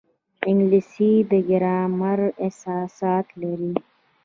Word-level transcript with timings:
انګلیسي 0.49 1.11
د 1.29 1.31
ګرامر 1.49 2.19
اساسات 2.47 3.25
لري 3.41 3.73